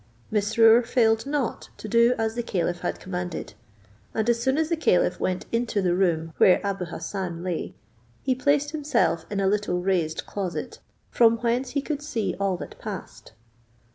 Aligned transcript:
Mesrour 0.31 0.81
failed 0.81 1.27
not 1.27 1.69
to 1.77 1.87
do 1.87 2.15
as 2.17 2.33
the 2.33 2.41
caliph 2.41 2.79
had 2.79 2.99
commanded, 2.99 3.53
and 4.15 4.27
as 4.27 4.41
soon 4.41 4.57
as 4.57 4.69
the 4.69 4.75
caliph 4.75 5.19
went 5.19 5.45
into 5.51 5.79
the 5.79 5.93
room 5.93 6.33
where 6.39 6.59
Abou 6.65 6.85
Hassan 6.85 7.43
lay, 7.43 7.75
he 8.23 8.33
placed 8.33 8.71
himself 8.71 9.27
in 9.29 9.39
a 9.39 9.45
little 9.45 9.79
raised 9.79 10.25
closet, 10.25 10.79
from 11.11 11.37
whence 11.41 11.69
he 11.77 11.83
could 11.83 12.01
see 12.01 12.35
all 12.39 12.57
that 12.57 12.79
passed. 12.79 13.33